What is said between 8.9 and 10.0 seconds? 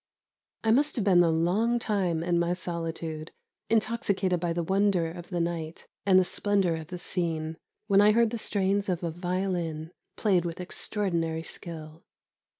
a violin,